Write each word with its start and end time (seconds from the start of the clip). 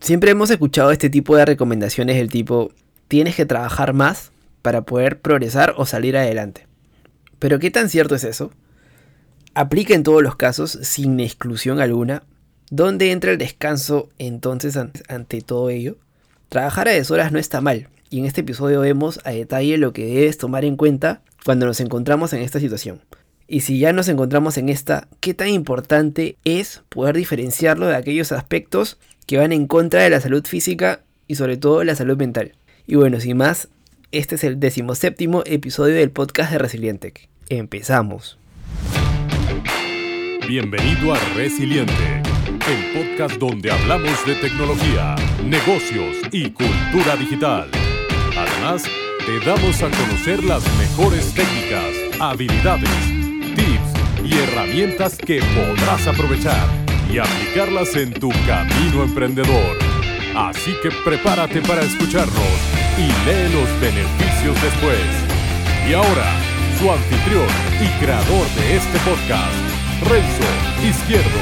Siempre 0.00 0.30
hemos 0.30 0.50
escuchado 0.50 0.92
este 0.92 1.10
tipo 1.10 1.36
de 1.36 1.44
recomendaciones 1.44 2.16
del 2.16 2.30
tipo, 2.30 2.72
tienes 3.06 3.36
que 3.36 3.44
trabajar 3.44 3.92
más 3.92 4.32
para 4.62 4.80
poder 4.80 5.20
progresar 5.20 5.74
o 5.76 5.84
salir 5.84 6.16
adelante. 6.16 6.66
Pero 7.38 7.58
¿qué 7.58 7.70
tan 7.70 7.90
cierto 7.90 8.14
es 8.14 8.24
eso? 8.24 8.50
¿Aplica 9.54 9.94
en 9.94 10.02
todos 10.02 10.22
los 10.22 10.36
casos 10.36 10.78
sin 10.82 11.20
exclusión 11.20 11.80
alguna? 11.80 12.22
¿Dónde 12.70 13.12
entra 13.12 13.30
el 13.30 13.36
descanso 13.36 14.08
entonces 14.18 14.78
ante 15.08 15.42
todo 15.42 15.68
ello? 15.68 15.98
Trabajar 16.48 16.88
a 16.88 16.92
deshoras 16.92 17.30
no 17.30 17.38
está 17.38 17.60
mal, 17.60 17.88
y 18.08 18.20
en 18.20 18.24
este 18.24 18.40
episodio 18.40 18.80
vemos 18.80 19.20
a 19.24 19.32
detalle 19.32 19.76
lo 19.76 19.92
que 19.92 20.06
debes 20.06 20.38
tomar 20.38 20.64
en 20.64 20.76
cuenta 20.76 21.20
cuando 21.44 21.66
nos 21.66 21.78
encontramos 21.78 22.32
en 22.32 22.40
esta 22.40 22.58
situación. 22.58 23.02
Y 23.46 23.60
si 23.60 23.78
ya 23.78 23.92
nos 23.92 24.08
encontramos 24.08 24.56
en 24.56 24.68
esta, 24.70 25.08
¿qué 25.20 25.34
tan 25.34 25.48
importante 25.48 26.38
es 26.44 26.82
poder 26.88 27.16
diferenciarlo 27.16 27.86
de 27.86 27.96
aquellos 27.96 28.32
aspectos 28.32 28.98
que 29.30 29.38
van 29.38 29.52
en 29.52 29.68
contra 29.68 30.02
de 30.02 30.10
la 30.10 30.20
salud 30.20 30.44
física 30.44 31.04
y 31.28 31.36
sobre 31.36 31.56
todo 31.56 31.84
la 31.84 31.94
salud 31.94 32.16
mental? 32.16 32.56
Y 32.88 32.96
bueno, 32.96 33.20
sin 33.20 33.36
más, 33.36 33.68
este 34.10 34.34
es 34.34 34.42
el 34.42 34.58
decimoséptimo 34.58 35.44
episodio 35.46 35.94
del 35.94 36.10
podcast 36.10 36.50
de 36.50 36.58
Resiliente. 36.58 37.12
Empezamos. 37.48 38.38
Bienvenido 40.48 41.14
a 41.14 41.18
Resiliente, 41.36 41.92
el 41.94 43.06
podcast 43.06 43.36
donde 43.36 43.70
hablamos 43.70 44.26
de 44.26 44.34
tecnología, 44.34 45.14
negocios 45.44 46.16
y 46.32 46.50
cultura 46.50 47.14
digital. 47.16 47.70
Además, 48.36 48.82
te 49.24 49.38
damos 49.46 49.80
a 49.80 49.90
conocer 49.90 50.42
las 50.42 50.64
mejores 50.76 51.32
técnicas, 51.34 51.94
habilidades 52.18 52.90
tips 53.54 54.28
y 54.28 54.34
herramientas 54.40 55.16
que 55.16 55.40
podrás 55.54 56.04
aprovechar 56.08 56.89
y 57.12 57.18
aplicarlas 57.18 57.96
en 57.96 58.12
tu 58.12 58.30
camino 58.46 59.02
emprendedor. 59.02 59.76
Así 60.36 60.72
que 60.82 60.90
prepárate 61.04 61.60
para 61.62 61.82
escucharnos 61.82 62.36
y 62.96 63.02
lee 63.26 63.52
los 63.52 63.80
beneficios 63.80 64.56
después. 64.62 65.00
Y 65.88 65.94
ahora, 65.94 66.30
su 66.78 66.90
anfitrión 66.90 67.48
y 67.80 68.04
creador 68.04 68.46
de 68.54 68.76
este 68.76 68.98
podcast, 69.00 69.54
Renzo 70.08 70.88
Izquierdo. 70.88 71.40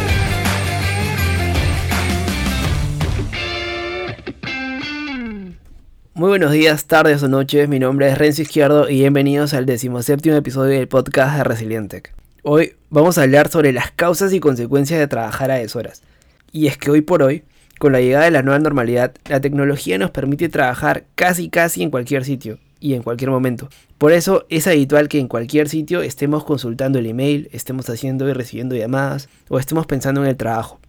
Muy 6.14 6.30
buenos 6.30 6.50
días, 6.50 6.86
tardes 6.86 7.22
o 7.22 7.28
noches, 7.28 7.68
mi 7.68 7.78
nombre 7.78 8.08
es 8.08 8.18
Renzo 8.18 8.42
Izquierdo 8.42 8.88
y 8.88 9.00
bienvenidos 9.00 9.54
al 9.54 9.66
decimoséptimo 9.66 10.34
episodio 10.34 10.78
del 10.78 10.88
podcast 10.88 11.36
de 11.36 11.44
Resilientec. 11.44 12.27
Hoy 12.50 12.76
vamos 12.88 13.18
a 13.18 13.24
hablar 13.24 13.50
sobre 13.50 13.74
las 13.74 13.90
causas 13.90 14.32
y 14.32 14.40
consecuencias 14.40 14.98
de 14.98 15.06
trabajar 15.06 15.50
a 15.50 15.56
deshoras. 15.56 16.02
Y 16.50 16.66
es 16.66 16.78
que 16.78 16.90
hoy 16.90 17.02
por 17.02 17.22
hoy, 17.22 17.44
con 17.78 17.92
la 17.92 18.00
llegada 18.00 18.24
de 18.24 18.30
la 18.30 18.40
nueva 18.40 18.58
normalidad, 18.58 19.12
la 19.28 19.42
tecnología 19.42 19.98
nos 19.98 20.12
permite 20.12 20.48
trabajar 20.48 21.04
casi 21.14 21.50
casi 21.50 21.82
en 21.82 21.90
cualquier 21.90 22.24
sitio 22.24 22.58
y 22.80 22.94
en 22.94 23.02
cualquier 23.02 23.28
momento. 23.28 23.68
Por 23.98 24.12
eso 24.12 24.46
es 24.48 24.66
habitual 24.66 25.08
que 25.08 25.18
en 25.18 25.28
cualquier 25.28 25.68
sitio 25.68 26.00
estemos 26.00 26.42
consultando 26.42 26.98
el 26.98 27.04
email, 27.04 27.50
estemos 27.52 27.90
haciendo 27.90 28.26
y 28.26 28.32
recibiendo 28.32 28.74
llamadas 28.74 29.28
o 29.50 29.58
estemos 29.58 29.84
pensando 29.84 30.22
en 30.22 30.28
el 30.28 30.38
trabajo. 30.38 30.80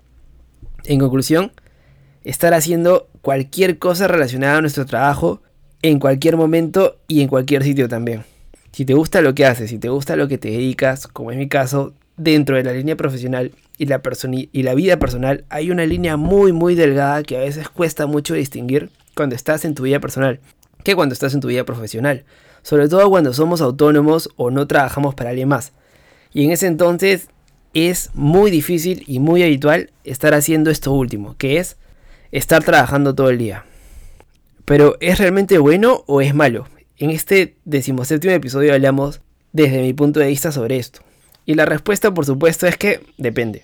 En 0.85 0.97
conclusión, 0.97 1.51
estar 2.23 2.53
haciendo 2.53 3.09
cualquier 3.21 3.79
cosa 3.79 4.07
relacionada 4.07 4.59
a 4.59 4.61
nuestro 4.61 4.85
trabajo 4.85 5.41
en 5.81 5.99
cualquier 5.99 6.37
momento 6.37 6.95
y 7.09 7.19
en 7.19 7.27
cualquier 7.27 7.63
sitio 7.63 7.89
también. 7.89 8.23
Si 8.71 8.85
te 8.85 8.93
gusta 8.93 9.21
lo 9.21 9.33
que 9.35 9.45
haces, 9.45 9.69
si 9.69 9.79
te 9.79 9.89
gusta 9.89 10.15
lo 10.15 10.27
que 10.27 10.37
te 10.37 10.49
dedicas, 10.49 11.07
como 11.07 11.31
es 11.31 11.37
mi 11.37 11.47
caso, 11.47 11.93
dentro 12.17 12.55
de 12.55 12.63
la 12.63 12.73
línea 12.73 12.95
profesional 12.95 13.51
y 13.77 13.85
la, 13.85 14.01
y 14.51 14.63
la 14.63 14.73
vida 14.73 14.99
personal, 14.99 15.45
hay 15.49 15.71
una 15.71 15.85
línea 15.85 16.17
muy 16.17 16.51
muy 16.51 16.75
delgada 16.75 17.23
que 17.23 17.37
a 17.37 17.41
veces 17.41 17.69
cuesta 17.69 18.07
mucho 18.07 18.33
distinguir 18.33 18.89
cuando 19.15 19.35
estás 19.35 19.65
en 19.65 19.75
tu 19.75 19.83
vida 19.83 19.99
personal 19.99 20.39
que 20.83 20.95
cuando 20.95 21.13
estás 21.13 21.33
en 21.33 21.41
tu 21.41 21.47
vida 21.47 21.63
profesional. 21.65 22.23
Sobre 22.61 22.87
todo 22.87 23.09
cuando 23.09 23.33
somos 23.33 23.61
autónomos 23.61 24.29
o 24.35 24.51
no 24.51 24.67
trabajamos 24.67 25.15
para 25.15 25.29
alguien 25.29 25.49
más. 25.49 25.73
Y 26.33 26.45
en 26.45 26.51
ese 26.51 26.67
entonces 26.67 27.29
es 27.73 28.09
muy 28.13 28.51
difícil 28.51 29.03
y 29.07 29.19
muy 29.19 29.43
habitual 29.43 29.91
estar 30.03 30.33
haciendo 30.33 30.69
esto 30.69 30.91
último, 30.91 31.35
que 31.37 31.57
es 31.57 31.77
estar 32.31 32.63
trabajando 32.63 33.15
todo 33.15 33.29
el 33.29 33.37
día. 33.37 33.65
Pero 34.65 34.97
¿es 34.99 35.17
realmente 35.17 35.57
bueno 35.57 36.03
o 36.05 36.21
es 36.21 36.33
malo? 36.35 36.67
En 36.99 37.11
este 37.11 37.55
decimoséptimo 37.63 38.33
episodio 38.33 38.73
hablamos 38.73 39.21
desde 39.53 39.81
mi 39.81 39.93
punto 39.93 40.19
de 40.19 40.27
vista 40.27 40.51
sobre 40.51 40.75
esto. 40.75 40.99
Y 41.45 41.53
la 41.53 41.65
respuesta 41.65 42.13
por 42.13 42.25
supuesto 42.25 42.67
es 42.67 42.75
que 42.75 42.99
depende. 43.17 43.63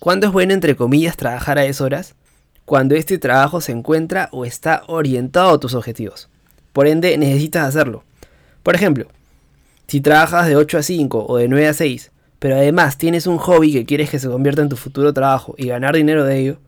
¿Cuándo 0.00 0.26
es 0.26 0.32
bueno 0.32 0.52
entre 0.52 0.74
comillas 0.74 1.16
trabajar 1.16 1.60
a 1.60 1.62
deshoras? 1.62 2.16
Cuando 2.64 2.96
este 2.96 3.18
trabajo 3.18 3.60
se 3.60 3.70
encuentra 3.70 4.28
o 4.32 4.44
está 4.44 4.82
orientado 4.88 5.50
a 5.50 5.60
tus 5.60 5.74
objetivos. 5.74 6.28
Por 6.72 6.88
ende 6.88 7.16
necesitas 7.16 7.68
hacerlo. 7.68 8.02
Por 8.64 8.74
ejemplo, 8.74 9.06
si 9.86 10.00
trabajas 10.00 10.48
de 10.48 10.56
8 10.56 10.78
a 10.78 10.82
5 10.82 11.26
o 11.28 11.36
de 11.36 11.46
9 11.46 11.68
a 11.68 11.72
6, 11.72 12.10
pero 12.40 12.56
además 12.56 12.98
tienes 12.98 13.28
un 13.28 13.38
hobby 13.38 13.72
que 13.72 13.86
quieres 13.86 14.10
que 14.10 14.18
se 14.18 14.28
convierta 14.28 14.62
en 14.62 14.70
tu 14.70 14.76
futuro 14.76 15.14
trabajo 15.14 15.54
y 15.56 15.68
ganar 15.68 15.94
dinero 15.94 16.24
de 16.24 16.40
ello, 16.40 16.58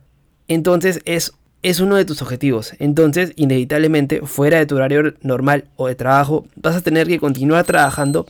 entonces 0.47 1.01
es, 1.03 1.33
es 1.61 1.79
uno 1.79 1.95
de 1.95 2.05
tus 2.05 2.21
objetivos. 2.21 2.73
Entonces, 2.79 3.33
inevitablemente, 3.35 4.21
fuera 4.21 4.57
de 4.57 4.65
tu 4.65 4.75
horario 4.75 5.13
normal 5.21 5.65
o 5.75 5.87
de 5.87 5.95
trabajo, 5.95 6.45
vas 6.55 6.75
a 6.75 6.81
tener 6.81 7.07
que 7.07 7.19
continuar 7.19 7.65
trabajando 7.65 8.25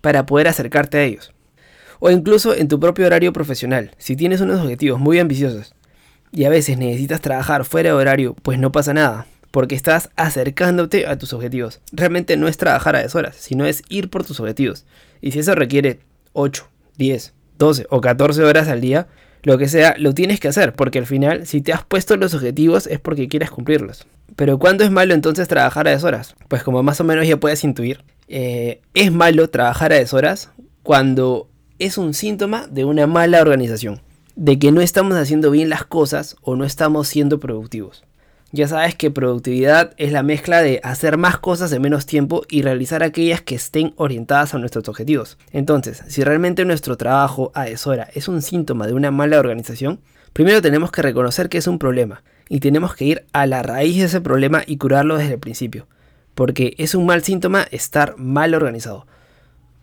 para 0.00 0.26
poder 0.26 0.48
acercarte 0.48 0.98
a 0.98 1.04
ellos. 1.04 1.32
O 1.98 2.10
incluso 2.10 2.54
en 2.54 2.68
tu 2.68 2.80
propio 2.80 3.06
horario 3.06 3.32
profesional, 3.32 3.90
si 3.98 4.16
tienes 4.16 4.40
unos 4.40 4.60
objetivos 4.60 4.98
muy 4.98 5.18
ambiciosos 5.18 5.74
y 6.32 6.44
a 6.44 6.48
veces 6.48 6.78
necesitas 6.78 7.20
trabajar 7.20 7.64
fuera 7.64 7.90
de 7.90 7.94
horario, 7.94 8.34
pues 8.42 8.58
no 8.58 8.72
pasa 8.72 8.94
nada, 8.94 9.26
porque 9.50 9.74
estás 9.74 10.08
acercándote 10.16 11.06
a 11.06 11.18
tus 11.18 11.34
objetivos. 11.34 11.80
Realmente 11.92 12.38
no 12.38 12.48
es 12.48 12.56
trabajar 12.56 12.96
a 12.96 13.02
deshoras, 13.02 13.36
sino 13.36 13.66
es 13.66 13.82
ir 13.90 14.08
por 14.08 14.24
tus 14.24 14.40
objetivos. 14.40 14.86
Y 15.20 15.32
si 15.32 15.40
eso 15.40 15.54
requiere 15.54 16.00
8, 16.32 16.66
10, 16.96 17.34
12 17.58 17.86
o 17.90 18.00
14 18.00 18.44
horas 18.44 18.68
al 18.68 18.80
día, 18.80 19.06
lo 19.42 19.58
que 19.58 19.68
sea, 19.68 19.94
lo 19.98 20.14
tienes 20.14 20.40
que 20.40 20.48
hacer, 20.48 20.74
porque 20.74 20.98
al 20.98 21.06
final, 21.06 21.46
si 21.46 21.60
te 21.60 21.72
has 21.72 21.84
puesto 21.84 22.16
los 22.16 22.34
objetivos 22.34 22.86
es 22.86 23.00
porque 23.00 23.28
quieres 23.28 23.50
cumplirlos. 23.50 24.06
Pero 24.36 24.58
¿cuándo 24.58 24.84
es 24.84 24.90
malo 24.90 25.14
entonces 25.14 25.48
trabajar 25.48 25.88
a 25.88 25.92
deshoras? 25.92 26.34
Pues 26.48 26.62
como 26.62 26.82
más 26.82 27.00
o 27.00 27.04
menos 27.04 27.26
ya 27.26 27.38
puedes 27.38 27.64
intuir, 27.64 28.04
eh, 28.28 28.80
es 28.94 29.12
malo 29.12 29.48
trabajar 29.50 29.92
a 29.92 29.96
deshoras 29.96 30.50
cuando 30.82 31.48
es 31.78 31.98
un 31.98 32.14
síntoma 32.14 32.66
de 32.68 32.84
una 32.84 33.06
mala 33.06 33.40
organización, 33.40 34.00
de 34.36 34.58
que 34.58 34.72
no 34.72 34.80
estamos 34.80 35.16
haciendo 35.16 35.50
bien 35.50 35.68
las 35.68 35.84
cosas 35.84 36.36
o 36.42 36.56
no 36.56 36.64
estamos 36.64 37.08
siendo 37.08 37.40
productivos. 37.40 38.04
Ya 38.52 38.66
sabes 38.66 38.96
que 38.96 39.12
productividad 39.12 39.92
es 39.96 40.10
la 40.10 40.24
mezcla 40.24 40.60
de 40.60 40.80
hacer 40.82 41.16
más 41.16 41.38
cosas 41.38 41.70
en 41.70 41.82
menos 41.82 42.04
tiempo 42.04 42.42
y 42.48 42.62
realizar 42.62 43.04
aquellas 43.04 43.40
que 43.42 43.54
estén 43.54 43.94
orientadas 43.94 44.54
a 44.54 44.58
nuestros 44.58 44.88
objetivos. 44.88 45.38
Entonces, 45.52 46.02
si 46.08 46.24
realmente 46.24 46.64
nuestro 46.64 46.96
trabajo 46.96 47.52
a 47.54 47.66
deshora 47.66 48.08
es 48.12 48.26
un 48.26 48.42
síntoma 48.42 48.88
de 48.88 48.92
una 48.92 49.12
mala 49.12 49.38
organización, 49.38 50.00
primero 50.32 50.60
tenemos 50.60 50.90
que 50.90 51.00
reconocer 51.00 51.48
que 51.48 51.58
es 51.58 51.68
un 51.68 51.78
problema 51.78 52.24
y 52.48 52.58
tenemos 52.58 52.96
que 52.96 53.04
ir 53.04 53.24
a 53.32 53.46
la 53.46 53.62
raíz 53.62 53.98
de 53.98 54.06
ese 54.06 54.20
problema 54.20 54.64
y 54.66 54.78
curarlo 54.78 55.16
desde 55.16 55.34
el 55.34 55.40
principio. 55.40 55.86
Porque 56.34 56.74
es 56.76 56.96
un 56.96 57.06
mal 57.06 57.22
síntoma 57.22 57.68
estar 57.70 58.16
mal 58.16 58.54
organizado 58.54 59.06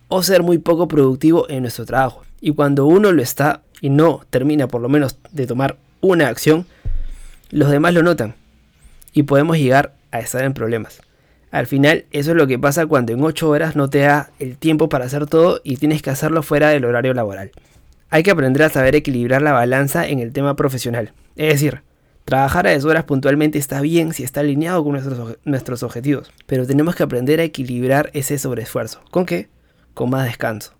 o 0.10 0.24
ser 0.24 0.44
muy 0.44 0.58
poco 0.58 0.90
productivo 0.90 1.50
en 1.50 1.62
nuestro 1.62 1.86
trabajo. 1.86 2.24
Y 2.42 2.52
cuando 2.54 2.86
uno 2.86 3.14
lo 3.14 3.22
está 3.22 3.62
y 3.80 3.90
no 3.90 4.26
termina 4.30 4.68
por 4.68 4.82
lo 4.82 4.90
menos 4.90 5.18
de 5.32 5.48
tomar 5.48 5.78
una 6.02 6.28
acción, 6.28 6.66
los 7.50 7.70
demás 7.70 7.94
lo 7.94 8.04
notan 8.04 8.36
y 9.14 9.24
podemos 9.24 9.58
llegar 9.58 9.94
a 10.12 10.20
estar 10.20 10.44
en 10.44 10.54
problemas. 10.54 11.02
Al 11.52 11.66
final, 11.66 12.06
eso 12.12 12.32
es 12.32 12.38
lo 12.38 12.46
que 12.46 12.60
pasa 12.60 12.86
cuando 12.86 13.14
en 13.14 13.24
8 13.24 13.50
horas 13.50 13.76
no 13.76 13.90
te 13.90 14.00
da 14.00 14.32
el 14.40 14.58
tiempo 14.58 14.90
para 14.90 15.06
hacer 15.06 15.28
todo 15.28 15.62
y 15.64 15.78
tienes 15.78 16.02
que 16.02 16.10
hacerlo 16.10 16.44
fuera 16.44 16.70
del 16.70 16.86
horario 16.86 17.14
laboral. 17.14 17.52
Hay 18.10 18.24
que 18.24 18.32
aprender 18.32 18.64
a 18.64 18.70
saber 18.70 18.96
equilibrar 18.96 19.42
la 19.42 19.54
balanza 19.54 20.08
en 20.08 20.20
el 20.20 20.34
tema 20.34 20.56
profesional. 20.56 21.14
Es 21.36 21.54
decir, 21.54 21.82
trabajar 22.26 22.68
a 22.68 22.72
deshoras 22.72 23.06
puntualmente 23.06 23.58
está 23.58 23.82
bien 23.82 24.14
si 24.14 24.24
está 24.24 24.42
alineado 24.42 24.84
con 24.84 24.94
nuestros, 24.94 25.38
nuestros 25.46 25.84
objetivos, 25.84 26.32
pero 26.46 26.68
tenemos 26.68 26.96
que 26.96 27.04
aprender 27.04 27.40
a 27.40 27.44
equilibrar 27.44 28.12
ese 28.14 28.38
sobreesfuerzo. 28.38 29.02
¿Con 29.12 29.26
qué? 29.26 29.48
Con 29.94 30.10
más 30.10 30.26
descanso. 30.26 30.74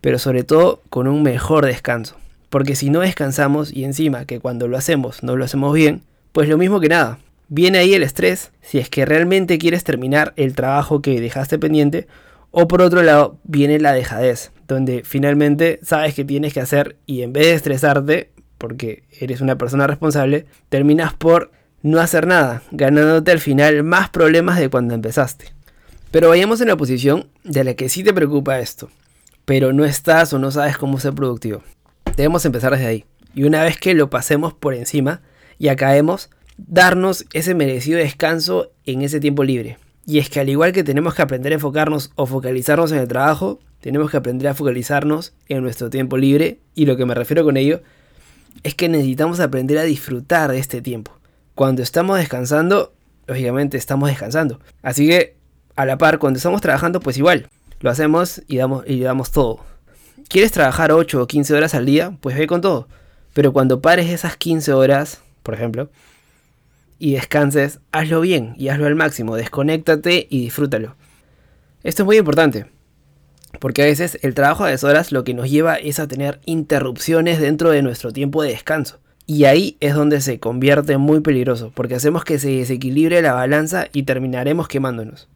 Pero 0.00 0.18
sobre 0.18 0.44
todo 0.44 0.82
con 0.90 1.08
un 1.08 1.22
mejor 1.22 1.64
descanso. 1.64 2.16
Porque 2.50 2.76
si 2.76 2.88
no 2.90 3.00
descansamos 3.00 3.72
y 3.72 3.84
encima 3.84 4.24
que 4.24 4.40
cuando 4.40 4.68
lo 4.68 4.76
hacemos 4.76 5.22
no 5.22 5.36
lo 5.36 5.44
hacemos 5.44 5.74
bien, 5.74 6.02
pues 6.38 6.48
lo 6.48 6.56
mismo 6.56 6.78
que 6.78 6.88
nada. 6.88 7.18
Viene 7.48 7.78
ahí 7.78 7.94
el 7.94 8.04
estrés 8.04 8.52
si 8.62 8.78
es 8.78 8.88
que 8.88 9.04
realmente 9.04 9.58
quieres 9.58 9.82
terminar 9.82 10.34
el 10.36 10.54
trabajo 10.54 11.02
que 11.02 11.20
dejaste 11.20 11.58
pendiente. 11.58 12.06
O 12.52 12.68
por 12.68 12.80
otro 12.80 13.02
lado 13.02 13.40
viene 13.42 13.80
la 13.80 13.92
dejadez, 13.92 14.52
donde 14.68 15.02
finalmente 15.04 15.80
sabes 15.82 16.14
que 16.14 16.24
tienes 16.24 16.54
que 16.54 16.60
hacer 16.60 16.96
y 17.06 17.22
en 17.22 17.32
vez 17.32 17.46
de 17.46 17.54
estresarte, 17.54 18.30
porque 18.56 19.02
eres 19.18 19.40
una 19.40 19.58
persona 19.58 19.88
responsable, 19.88 20.46
terminas 20.68 21.12
por 21.12 21.50
no 21.82 21.98
hacer 21.98 22.28
nada, 22.28 22.62
ganándote 22.70 23.32
al 23.32 23.40
final 23.40 23.82
más 23.82 24.08
problemas 24.08 24.60
de 24.60 24.70
cuando 24.70 24.94
empezaste. 24.94 25.46
Pero 26.12 26.28
vayamos 26.28 26.60
en 26.60 26.68
la 26.68 26.76
posición 26.76 27.26
de 27.42 27.64
la 27.64 27.74
que 27.74 27.88
sí 27.88 28.04
te 28.04 28.14
preocupa 28.14 28.60
esto, 28.60 28.90
pero 29.44 29.72
no 29.72 29.84
estás 29.84 30.32
o 30.32 30.38
no 30.38 30.52
sabes 30.52 30.78
cómo 30.78 31.00
ser 31.00 31.14
productivo. 31.14 31.64
Debemos 32.16 32.44
empezar 32.44 32.70
desde 32.70 32.86
ahí. 32.86 33.04
Y 33.34 33.42
una 33.42 33.64
vez 33.64 33.76
que 33.76 33.92
lo 33.94 34.08
pasemos 34.08 34.54
por 34.54 34.74
encima, 34.74 35.20
y 35.58 35.68
acabemos 35.68 36.30
darnos 36.56 37.26
ese 37.32 37.54
merecido 37.54 37.98
descanso 37.98 38.72
en 38.84 39.02
ese 39.02 39.20
tiempo 39.20 39.44
libre. 39.44 39.78
Y 40.06 40.18
es 40.18 40.30
que 40.30 40.40
al 40.40 40.48
igual 40.48 40.72
que 40.72 40.84
tenemos 40.84 41.14
que 41.14 41.22
aprender 41.22 41.52
a 41.52 41.56
enfocarnos 41.56 42.10
o 42.14 42.26
focalizarnos 42.26 42.92
en 42.92 42.98
el 42.98 43.08
trabajo, 43.08 43.60
tenemos 43.80 44.10
que 44.10 44.16
aprender 44.16 44.48
a 44.48 44.54
focalizarnos 44.54 45.34
en 45.48 45.62
nuestro 45.62 45.90
tiempo 45.90 46.16
libre. 46.16 46.60
Y 46.74 46.86
lo 46.86 46.96
que 46.96 47.04
me 47.04 47.14
refiero 47.14 47.44
con 47.44 47.56
ello 47.56 47.82
es 48.62 48.74
que 48.74 48.88
necesitamos 48.88 49.38
aprender 49.40 49.78
a 49.78 49.82
disfrutar 49.82 50.50
de 50.50 50.58
este 50.58 50.80
tiempo. 50.80 51.12
Cuando 51.54 51.82
estamos 51.82 52.16
descansando, 52.18 52.94
lógicamente 53.26 53.76
estamos 53.76 54.08
descansando. 54.08 54.60
Así 54.82 55.06
que 55.06 55.36
a 55.76 55.84
la 55.84 55.98
par, 55.98 56.18
cuando 56.18 56.38
estamos 56.38 56.60
trabajando, 56.60 57.00
pues 57.00 57.18
igual, 57.18 57.48
lo 57.80 57.90
hacemos 57.90 58.42
y 58.48 58.56
damos, 58.56 58.84
y 58.86 59.00
damos 59.00 59.30
todo. 59.30 59.60
¿Quieres 60.28 60.52
trabajar 60.52 60.90
8 60.90 61.22
o 61.22 61.26
15 61.26 61.54
horas 61.54 61.74
al 61.74 61.86
día? 61.86 62.16
Pues 62.20 62.36
ve 62.36 62.46
con 62.46 62.60
todo. 62.60 62.88
Pero 63.34 63.52
cuando 63.52 63.80
pares 63.80 64.10
esas 64.10 64.36
15 64.36 64.72
horas, 64.72 65.20
por 65.48 65.54
ejemplo, 65.54 65.88
y 66.98 67.14
descanses, 67.14 67.80
hazlo 67.90 68.20
bien 68.20 68.52
y 68.58 68.68
hazlo 68.68 68.84
al 68.84 68.96
máximo, 68.96 69.34
desconéctate 69.34 70.26
y 70.28 70.42
disfrútalo. 70.42 70.94
Esto 71.82 72.02
es 72.02 72.04
muy 72.06 72.18
importante, 72.18 72.66
porque 73.58 73.80
a 73.80 73.86
veces 73.86 74.18
el 74.20 74.34
trabajo 74.34 74.64
a 74.64 74.68
deshoras 74.68 75.10
lo 75.10 75.24
que 75.24 75.32
nos 75.32 75.50
lleva 75.50 75.76
es 75.76 76.00
a 76.00 76.06
tener 76.06 76.38
interrupciones 76.44 77.40
dentro 77.40 77.70
de 77.70 77.80
nuestro 77.80 78.12
tiempo 78.12 78.42
de 78.42 78.50
descanso. 78.50 79.00
Y 79.24 79.44
ahí 79.44 79.78
es 79.80 79.94
donde 79.94 80.20
se 80.20 80.38
convierte 80.38 80.98
muy 80.98 81.20
peligroso, 81.20 81.72
porque 81.74 81.94
hacemos 81.94 82.24
que 82.24 82.38
se 82.38 82.50
desequilibre 82.50 83.22
la 83.22 83.32
balanza 83.32 83.86
y 83.94 84.02
terminaremos 84.02 84.68
quemándonos. 84.68 85.28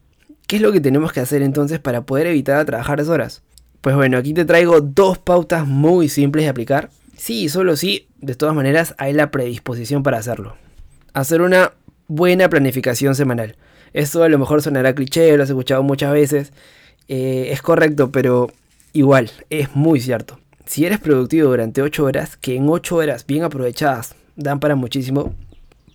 ¿Qué 0.45 0.57
es 0.57 0.61
lo 0.61 0.71
que 0.71 0.79
tenemos 0.79 1.11
que 1.11 1.21
hacer 1.21 1.41
entonces 1.41 1.79
para 1.79 2.01
poder 2.01 2.27
evitar 2.27 2.63
trabajar 2.65 2.99
deshoras? 2.99 3.41
Pues 3.81 3.95
bueno, 3.95 4.19
aquí 4.19 4.35
te 4.35 4.45
traigo 4.45 4.79
dos 4.79 5.17
pautas 5.17 5.65
muy 5.65 6.07
simples 6.07 6.45
de 6.45 6.49
aplicar. 6.49 6.91
Sí, 7.17 7.49
solo 7.49 7.75
sí, 7.75 8.07
de 8.19 8.35
todas 8.35 8.55
maneras 8.55 8.95
hay 8.97 9.13
la 9.13 9.31
predisposición 9.31 10.03
para 10.03 10.17
hacerlo 10.17 10.55
hacer 11.13 11.41
una 11.41 11.71
buena 12.07 12.49
planificación 12.49 13.15
semanal. 13.15 13.55
Esto 13.93 14.23
a 14.23 14.29
lo 14.29 14.39
mejor 14.39 14.61
sonará 14.61 14.93
cliché, 14.93 15.35
lo 15.37 15.43
has 15.43 15.49
escuchado 15.49 15.83
muchas 15.83 16.11
veces. 16.11 16.51
Eh, 17.07 17.49
es 17.51 17.61
correcto, 17.61 18.11
pero 18.11 18.51
igual, 18.91 19.31
es 19.49 19.75
muy 19.75 19.99
cierto. 19.99 20.39
Si 20.65 20.85
eres 20.85 20.99
productivo 20.99 21.49
durante 21.49 21.81
8 21.81 22.03
horas, 22.03 22.37
que 22.37 22.55
en 22.55 22.67
8 22.67 22.95
horas 22.95 23.25
bien 23.25 23.43
aprovechadas 23.43 24.15
dan 24.35 24.59
para 24.59 24.75
muchísimo, 24.75 25.35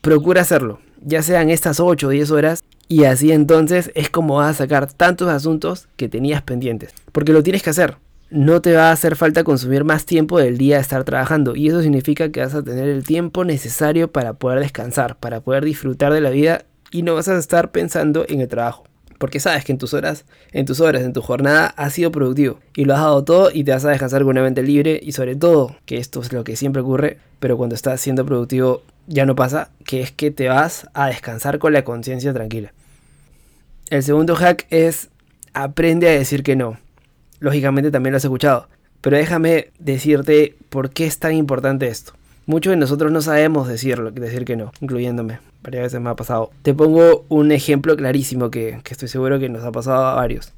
procura 0.00 0.42
hacerlo. 0.42 0.80
Ya 1.02 1.22
sean 1.22 1.50
estas 1.50 1.80
8 1.80 2.06
o 2.06 2.10
10 2.10 2.30
horas, 2.30 2.62
y 2.86 3.04
así 3.04 3.32
entonces 3.32 3.90
es 3.94 4.08
como 4.08 4.36
vas 4.36 4.50
a 4.50 4.58
sacar 4.64 4.90
tantos 4.92 5.28
asuntos 5.28 5.88
que 5.96 6.08
tenías 6.08 6.42
pendientes. 6.42 6.94
Porque 7.12 7.32
lo 7.32 7.42
tienes 7.42 7.62
que 7.62 7.70
hacer 7.70 7.96
no 8.30 8.60
te 8.60 8.74
va 8.74 8.90
a 8.90 8.92
hacer 8.92 9.16
falta 9.16 9.42
consumir 9.42 9.84
más 9.84 10.04
tiempo 10.04 10.38
del 10.38 10.58
día 10.58 10.76
de 10.76 10.82
estar 10.82 11.04
trabajando 11.04 11.56
y 11.56 11.68
eso 11.68 11.80
significa 11.80 12.30
que 12.30 12.40
vas 12.40 12.54
a 12.54 12.62
tener 12.62 12.88
el 12.88 13.04
tiempo 13.04 13.44
necesario 13.44 14.12
para 14.12 14.34
poder 14.34 14.60
descansar, 14.60 15.16
para 15.16 15.40
poder 15.40 15.64
disfrutar 15.64 16.12
de 16.12 16.20
la 16.20 16.30
vida 16.30 16.64
y 16.90 17.02
no 17.02 17.14
vas 17.14 17.28
a 17.28 17.38
estar 17.38 17.70
pensando 17.70 18.26
en 18.28 18.40
el 18.40 18.48
trabajo. 18.48 18.84
Porque 19.18 19.40
sabes 19.40 19.64
que 19.64 19.72
en 19.72 19.78
tus 19.78 19.94
horas, 19.94 20.26
en 20.52 20.64
tus 20.64 20.80
horas, 20.80 21.02
en 21.02 21.12
tu 21.12 21.22
jornada 21.22 21.66
has 21.76 21.94
sido 21.94 22.12
productivo 22.12 22.60
y 22.76 22.84
lo 22.84 22.94
has 22.94 23.00
dado 23.00 23.24
todo 23.24 23.50
y 23.52 23.64
te 23.64 23.72
vas 23.72 23.84
a 23.84 23.90
descansar 23.90 24.22
con 24.22 24.30
una 24.30 24.42
mente 24.42 24.62
libre 24.62 25.00
y 25.02 25.12
sobre 25.12 25.34
todo, 25.34 25.74
que 25.86 25.96
esto 25.96 26.20
es 26.20 26.32
lo 26.32 26.44
que 26.44 26.54
siempre 26.54 26.82
ocurre, 26.82 27.18
pero 27.40 27.56
cuando 27.56 27.74
estás 27.74 28.00
siendo 28.00 28.24
productivo 28.24 28.82
ya 29.06 29.26
no 29.26 29.34
pasa, 29.34 29.70
que 29.84 30.02
es 30.02 30.12
que 30.12 30.30
te 30.30 30.48
vas 30.48 30.88
a 30.92 31.06
descansar 31.06 31.58
con 31.58 31.72
la 31.72 31.82
conciencia 31.82 32.32
tranquila. 32.32 32.72
El 33.90 34.02
segundo 34.02 34.36
hack 34.36 34.66
es 34.70 35.08
aprende 35.54 36.08
a 36.08 36.12
decir 36.12 36.42
que 36.42 36.54
no 36.54 36.76
lógicamente 37.40 37.90
también 37.90 38.12
lo 38.12 38.18
has 38.18 38.24
escuchado. 38.24 38.68
Pero 39.00 39.16
déjame 39.16 39.70
decirte 39.78 40.56
por 40.68 40.90
qué 40.90 41.06
es 41.06 41.18
tan 41.18 41.34
importante 41.34 41.88
esto. 41.88 42.12
Muchos 42.46 42.70
de 42.70 42.76
nosotros 42.76 43.12
no 43.12 43.20
sabemos 43.20 43.68
decirlo, 43.68 44.10
decir 44.10 44.44
que 44.44 44.56
no, 44.56 44.72
incluyéndome. 44.80 45.38
Varias 45.62 45.84
veces 45.84 46.00
me 46.00 46.10
ha 46.10 46.16
pasado. 46.16 46.50
Te 46.62 46.72
pongo 46.72 47.24
un 47.28 47.52
ejemplo 47.52 47.96
clarísimo 47.96 48.50
que, 48.50 48.80
que 48.82 48.94
estoy 48.94 49.08
seguro 49.08 49.38
que 49.38 49.48
nos 49.48 49.64
ha 49.64 49.72
pasado 49.72 50.06
a 50.06 50.14
varios. 50.14 50.52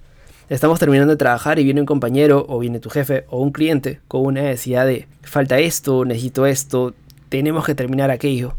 Estamos 0.49 0.79
terminando 0.79 1.13
de 1.13 1.17
trabajar 1.17 1.59
y 1.59 1.65
viene 1.65 1.81
un 1.81 1.87
compañero 1.87 2.45
o 2.49 2.59
viene 2.59 2.81
tu 2.81 2.91
jefe 2.91 3.25
o 3.29 3.41
un 3.41 3.53
cliente 3.53 4.01
con 4.09 4.27
una 4.27 4.43
necesidad 4.43 4.87
de 4.87 5.07
falta 5.23 5.59
esto, 5.59 6.05
necesito 6.05 6.47
esto, 6.47 6.95
tenemos 7.29 7.65
que 7.65 7.75
terminar 7.75 8.11
aquello. 8.11 8.55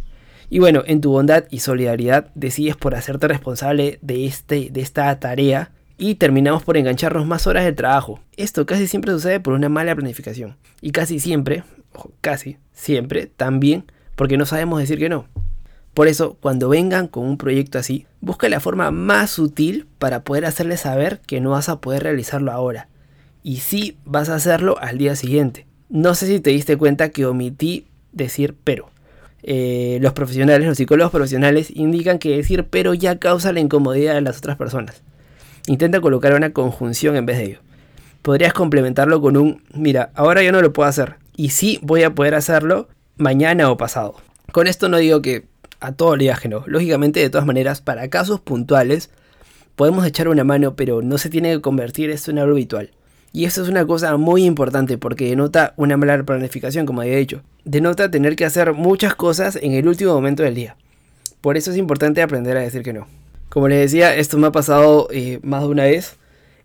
Y 0.49 0.59
bueno, 0.59 0.83
en 0.85 1.01
tu 1.01 1.11
bondad 1.11 1.45
y 1.49 1.59
solidaridad 1.59 2.27
decides 2.35 2.75
por 2.75 2.95
hacerte 2.95 3.27
responsable 3.27 3.99
de, 4.01 4.25
este, 4.25 4.69
de 4.71 4.81
esta 4.81 5.17
tarea 5.19 5.71
y 6.01 6.15
terminamos 6.15 6.63
por 6.63 6.77
engancharnos 6.77 7.27
más 7.27 7.45
horas 7.45 7.63
de 7.63 7.73
trabajo. 7.73 8.19
Esto 8.35 8.65
casi 8.65 8.87
siempre 8.87 9.11
sucede 9.11 9.39
por 9.39 9.53
una 9.53 9.69
mala 9.69 9.93
planificación. 9.93 10.55
Y 10.81 10.93
casi 10.93 11.19
siempre, 11.19 11.63
casi 12.21 12.57
siempre, 12.73 13.27
también 13.27 13.83
porque 14.15 14.35
no 14.35 14.47
sabemos 14.47 14.79
decir 14.79 14.97
que 14.97 15.09
no. 15.09 15.27
Por 15.93 16.07
eso, 16.07 16.37
cuando 16.41 16.69
vengan 16.69 17.07
con 17.07 17.27
un 17.27 17.37
proyecto 17.37 17.77
así, 17.77 18.07
busca 18.19 18.49
la 18.49 18.59
forma 18.59 18.89
más 18.89 19.29
sutil 19.29 19.85
para 19.99 20.23
poder 20.23 20.45
hacerles 20.45 20.79
saber 20.79 21.21
que 21.27 21.39
no 21.39 21.51
vas 21.51 21.69
a 21.69 21.81
poder 21.81 22.01
realizarlo 22.01 22.51
ahora. 22.51 22.87
Y 23.43 23.57
sí 23.57 23.99
vas 24.03 24.29
a 24.29 24.35
hacerlo 24.35 24.79
al 24.79 24.97
día 24.97 25.15
siguiente. 25.15 25.67
No 25.87 26.15
sé 26.15 26.25
si 26.25 26.39
te 26.39 26.49
diste 26.49 26.77
cuenta 26.77 27.09
que 27.09 27.27
omití 27.27 27.85
decir 28.11 28.55
pero. 28.63 28.89
Eh, 29.43 29.99
los 30.01 30.13
profesionales, 30.13 30.67
los 30.67 30.77
psicólogos 30.77 31.11
profesionales 31.11 31.69
indican 31.69 32.17
que 32.17 32.37
decir 32.37 32.65
pero 32.71 32.95
ya 32.95 33.19
causa 33.19 33.53
la 33.53 33.59
incomodidad 33.59 34.15
de 34.15 34.21
las 34.21 34.39
otras 34.39 34.57
personas. 34.57 35.03
Intenta 35.67 36.01
colocar 36.01 36.33
una 36.33 36.53
conjunción 36.53 37.15
en 37.15 37.25
vez 37.25 37.37
de 37.37 37.43
ello. 37.45 37.59
Podrías 38.21 38.53
complementarlo 38.53 39.21
con 39.21 39.37
un, 39.37 39.63
mira, 39.73 40.11
ahora 40.15 40.43
yo 40.43 40.51
no 40.51 40.61
lo 40.61 40.73
puedo 40.73 40.89
hacer. 40.89 41.15
Y 41.35 41.49
sí 41.49 41.79
voy 41.81 42.03
a 42.03 42.13
poder 42.13 42.35
hacerlo 42.35 42.87
mañana 43.17 43.69
o 43.69 43.77
pasado. 43.77 44.15
Con 44.51 44.67
esto 44.67 44.89
no 44.89 44.97
digo 44.97 45.21
que 45.21 45.45
a 45.79 45.91
todo 45.91 46.15
le 46.15 46.25
digas 46.25 46.45
no. 46.47 46.63
Lógicamente, 46.67 47.19
de 47.19 47.29
todas 47.29 47.47
maneras, 47.47 47.81
para 47.81 48.09
casos 48.09 48.39
puntuales, 48.39 49.09
podemos 49.75 50.05
echar 50.05 50.27
una 50.27 50.43
mano, 50.43 50.75
pero 50.75 51.01
no 51.01 51.17
se 51.17 51.29
tiene 51.29 51.53
que 51.53 51.61
convertir 51.61 52.09
esto 52.09 52.31
en 52.31 52.39
algo 52.39 52.53
habitual. 52.53 52.91
Y 53.33 53.45
eso 53.45 53.63
es 53.63 53.69
una 53.69 53.85
cosa 53.85 54.17
muy 54.17 54.43
importante 54.43 54.97
porque 54.97 55.29
denota 55.29 55.73
una 55.77 55.95
mala 55.95 56.21
planificación, 56.23 56.85
como 56.85 57.01
había 57.01 57.15
dicho. 57.15 57.41
Denota 57.63 58.11
tener 58.11 58.35
que 58.35 58.45
hacer 58.45 58.73
muchas 58.73 59.15
cosas 59.15 59.55
en 59.55 59.71
el 59.71 59.87
último 59.87 60.13
momento 60.13 60.43
del 60.43 60.55
día. 60.55 60.75
Por 61.39 61.57
eso 61.57 61.71
es 61.71 61.77
importante 61.77 62.21
aprender 62.21 62.57
a 62.57 62.61
decir 62.61 62.83
que 62.83 62.93
no. 62.93 63.07
Como 63.51 63.67
les 63.67 63.91
decía, 63.91 64.15
esto 64.15 64.37
me 64.37 64.47
ha 64.47 64.53
pasado 64.53 65.09
eh, 65.11 65.41
más 65.43 65.63
de 65.63 65.67
una 65.67 65.83
vez. 65.83 66.15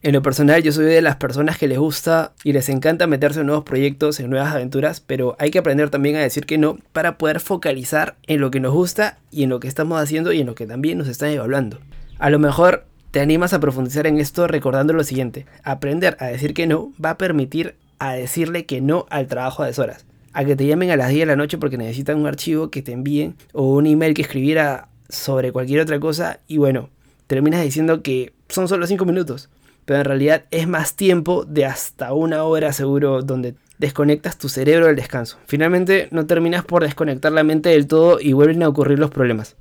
En 0.02 0.12
lo 0.12 0.22
personal, 0.22 0.62
yo 0.62 0.70
soy 0.70 0.84
de 0.84 1.02
las 1.02 1.16
personas 1.16 1.58
que 1.58 1.66
les 1.66 1.80
gusta 1.80 2.32
y 2.44 2.52
les 2.52 2.68
encanta 2.68 3.08
meterse 3.08 3.40
en 3.40 3.46
nuevos 3.46 3.64
proyectos, 3.64 4.20
en 4.20 4.30
nuevas 4.30 4.54
aventuras, 4.54 5.00
pero 5.00 5.34
hay 5.40 5.50
que 5.50 5.58
aprender 5.58 5.90
también 5.90 6.14
a 6.14 6.20
decir 6.20 6.46
que 6.46 6.58
no 6.58 6.78
para 6.92 7.18
poder 7.18 7.40
focalizar 7.40 8.14
en 8.28 8.40
lo 8.40 8.52
que 8.52 8.60
nos 8.60 8.72
gusta 8.72 9.18
y 9.32 9.42
en 9.42 9.50
lo 9.50 9.58
que 9.58 9.66
estamos 9.66 10.00
haciendo 10.00 10.32
y 10.32 10.40
en 10.40 10.46
lo 10.46 10.54
que 10.54 10.68
también 10.68 10.96
nos 10.96 11.08
están 11.08 11.30
evaluando. 11.30 11.80
A 12.20 12.30
lo 12.30 12.38
mejor 12.38 12.84
te 13.10 13.18
animas 13.18 13.52
a 13.52 13.58
profundizar 13.58 14.06
en 14.06 14.20
esto 14.20 14.46
recordando 14.46 14.92
lo 14.92 15.02
siguiente: 15.02 15.44
aprender 15.64 16.16
a 16.20 16.26
decir 16.26 16.54
que 16.54 16.68
no 16.68 16.92
va 17.04 17.10
a 17.10 17.18
permitir 17.18 17.74
a 17.98 18.12
decirle 18.12 18.64
que 18.64 18.80
no 18.80 19.06
al 19.10 19.26
trabajo 19.26 19.64
a 19.64 19.66
deshoras. 19.66 20.06
A 20.32 20.44
que 20.44 20.54
te 20.54 20.66
llamen 20.66 20.92
a 20.92 20.96
las 20.96 21.08
10 21.08 21.22
de 21.22 21.26
la 21.26 21.36
noche 21.36 21.58
porque 21.58 21.78
necesitan 21.78 22.20
un 22.20 22.28
archivo 22.28 22.70
que 22.70 22.82
te 22.82 22.92
envíen 22.92 23.34
o 23.52 23.74
un 23.74 23.88
email 23.88 24.14
que 24.14 24.22
escribir 24.22 24.60
a 24.60 24.88
sobre 25.08 25.52
cualquier 25.52 25.80
otra 25.80 26.00
cosa 26.00 26.40
y 26.46 26.58
bueno, 26.58 26.90
terminas 27.26 27.62
diciendo 27.62 28.02
que 28.02 28.32
son 28.48 28.68
solo 28.68 28.86
5 28.86 29.04
minutos, 29.04 29.48
pero 29.84 30.00
en 30.00 30.04
realidad 30.04 30.44
es 30.50 30.68
más 30.68 30.94
tiempo 30.94 31.44
de 31.44 31.66
hasta 31.66 32.12
una 32.12 32.44
hora 32.44 32.72
seguro 32.72 33.22
donde 33.22 33.54
desconectas 33.78 34.38
tu 34.38 34.48
cerebro 34.48 34.86
del 34.86 34.96
descanso. 34.96 35.38
Finalmente 35.46 36.08
no 36.10 36.26
terminas 36.26 36.64
por 36.64 36.82
desconectar 36.82 37.32
la 37.32 37.44
mente 37.44 37.70
del 37.70 37.86
todo 37.86 38.18
y 38.20 38.32
vuelven 38.32 38.62
a 38.62 38.68
ocurrir 38.68 38.98
los 38.98 39.10
problemas. 39.10 39.56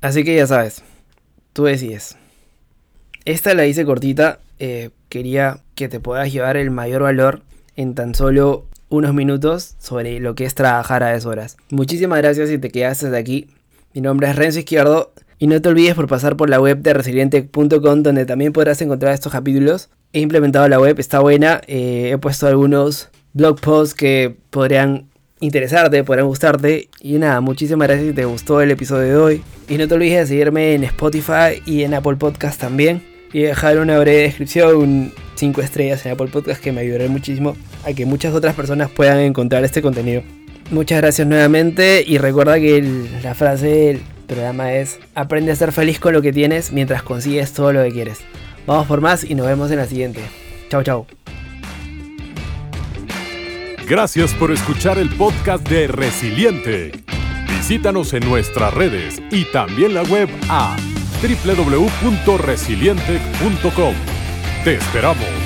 Así 0.00 0.24
que 0.24 0.34
ya 0.34 0.46
sabes, 0.46 0.82
tú 1.52 1.64
decides. 1.64 2.16
Esta 3.24 3.54
la 3.54 3.66
hice 3.66 3.84
cortita, 3.84 4.40
eh, 4.58 4.90
quería 5.08 5.60
que 5.74 5.88
te 5.88 6.00
puedas 6.00 6.32
llevar 6.32 6.56
el 6.56 6.70
mayor 6.70 7.02
valor 7.02 7.42
en 7.76 7.94
tan 7.94 8.14
solo 8.14 8.66
unos 8.88 9.14
minutos 9.14 9.76
sobre 9.78 10.20
lo 10.20 10.34
que 10.34 10.44
es 10.44 10.54
trabajar 10.54 11.02
a 11.02 11.08
deshoras. 11.08 11.56
Muchísimas 11.70 12.18
gracias 12.18 12.48
si 12.48 12.58
te 12.58 12.70
quedaste 12.70 13.10
de 13.10 13.18
aquí. 13.18 13.48
Mi 13.94 14.00
nombre 14.00 14.28
es 14.28 14.34
Renzo 14.34 14.58
Izquierdo 14.58 15.12
y 15.38 15.46
no 15.46 15.62
te 15.62 15.68
olvides 15.68 15.94
por 15.94 16.08
pasar 16.08 16.36
por 16.36 16.50
la 16.50 16.60
web 16.60 16.78
de 16.78 16.94
resiliente.com 16.94 18.02
donde 18.02 18.26
también 18.26 18.52
podrás 18.52 18.82
encontrar 18.82 19.14
estos 19.14 19.30
capítulos. 19.30 19.88
He 20.12 20.18
implementado 20.18 20.66
la 20.68 20.80
web, 20.80 20.98
está 20.98 21.20
buena. 21.20 21.60
Eh, 21.68 22.10
he 22.12 22.18
puesto 22.18 22.48
algunos 22.48 23.10
blog 23.34 23.60
posts 23.60 23.94
que 23.94 24.36
podrían 24.50 25.10
interesarte, 25.38 26.02
podrían 26.02 26.26
gustarte. 26.26 26.88
Y 27.00 27.18
nada, 27.18 27.40
muchísimas 27.40 27.86
gracias 27.86 28.08
si 28.08 28.14
te 28.14 28.24
gustó 28.24 28.60
el 28.60 28.72
episodio 28.72 29.06
de 29.06 29.16
hoy. 29.16 29.42
Y 29.68 29.78
no 29.78 29.86
te 29.86 29.94
olvides 29.94 30.22
de 30.22 30.26
seguirme 30.26 30.74
en 30.74 30.82
Spotify 30.82 31.62
y 31.64 31.84
en 31.84 31.94
Apple 31.94 32.16
Podcast 32.16 32.60
también. 32.60 33.00
Y 33.32 33.42
dejar 33.42 33.78
una 33.78 33.96
breve 34.00 34.22
descripción, 34.22 35.12
5 35.36 35.60
estrellas 35.60 36.04
en 36.04 36.12
Apple 36.12 36.28
Podcast 36.32 36.60
que 36.60 36.72
me 36.72 36.80
ayudará 36.80 37.06
muchísimo 37.06 37.56
a 37.84 37.92
que 37.92 38.06
muchas 38.06 38.34
otras 38.34 38.56
personas 38.56 38.90
puedan 38.90 39.20
encontrar 39.20 39.62
este 39.62 39.82
contenido. 39.82 40.22
Muchas 40.70 41.00
gracias 41.00 41.26
nuevamente 41.26 42.04
y 42.06 42.18
recuerda 42.18 42.58
que 42.58 42.82
la 43.22 43.34
frase 43.34 43.66
del 43.66 44.00
programa 44.26 44.72
es 44.72 44.98
aprende 45.14 45.52
a 45.52 45.56
ser 45.56 45.72
feliz 45.72 46.00
con 46.00 46.14
lo 46.14 46.22
que 46.22 46.32
tienes 46.32 46.72
mientras 46.72 47.02
consigues 47.02 47.52
todo 47.52 47.72
lo 47.72 47.82
que 47.84 47.92
quieres. 47.92 48.18
Vamos 48.66 48.86
por 48.86 49.00
más 49.00 49.24
y 49.24 49.34
nos 49.34 49.46
vemos 49.46 49.70
en 49.70 49.76
la 49.76 49.86
siguiente. 49.86 50.20
Chao, 50.70 50.82
chao. 50.82 51.06
Gracias 53.86 54.32
por 54.34 54.50
escuchar 54.50 54.98
el 54.98 55.10
podcast 55.10 55.68
de 55.68 55.86
Resiliente. 55.88 56.92
Visítanos 57.48 58.14
en 58.14 58.26
nuestras 58.26 58.72
redes 58.72 59.20
y 59.30 59.44
también 59.52 59.92
la 59.92 60.04
web 60.04 60.30
a 60.48 60.74
www.resilientec.com. 61.22 63.94
Te 64.64 64.74
esperamos. 64.74 65.43